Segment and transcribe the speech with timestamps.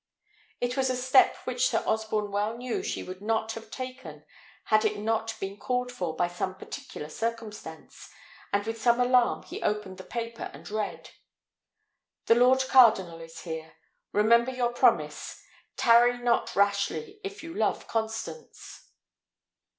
[0.59, 4.25] It was a step which Sir Osborne well knew she would not have taken
[4.63, 8.09] had it not been called for by some particular circumstance,
[8.51, 11.11] and with some alarm he opened the paper and read
[12.25, 13.75] The lord cardinal is here:
[14.11, 15.39] remember your promise.
[15.77, 18.89] Tarry not rashly, if you love Constance.